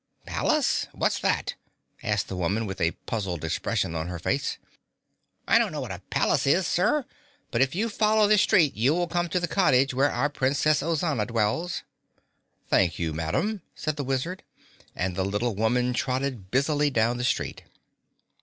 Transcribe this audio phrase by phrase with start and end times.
[0.25, 0.87] "Palace?
[0.93, 1.53] What's that?"
[2.01, 4.57] asked the woman with a puzzled expression on her face.
[5.47, 7.05] "I don't know what a palace is, Sir,
[7.51, 10.81] but if you follow this street you will come to the cottage where our Princess
[10.81, 11.83] Ozana dwells."
[12.67, 14.41] "Thank you, Madame," said the Wizard,
[14.95, 17.61] and the little woman trotted busily down the street.